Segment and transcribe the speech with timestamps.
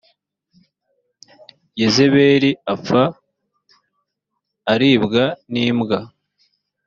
[1.79, 3.01] yezebeli apfa
[4.73, 5.99] aribwa n’imbwa